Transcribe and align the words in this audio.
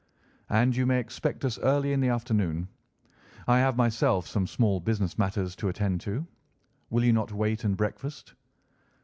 "And 0.49 0.75
you 0.75 0.87
may 0.87 0.97
expect 0.99 1.45
us 1.45 1.59
early 1.59 1.93
in 1.93 1.99
the 2.01 2.07
afternoon. 2.07 2.67
I 3.47 3.59
have 3.59 3.77
myself 3.77 4.25
some 4.25 4.47
small 4.47 4.79
business 4.79 5.19
matters 5.19 5.55
to 5.57 5.69
attend 5.69 6.01
to. 6.01 6.25
Will 6.89 7.03
you 7.03 7.13
not 7.13 7.31
wait 7.31 7.63
and 7.63 7.77
breakfast?" 7.77 8.33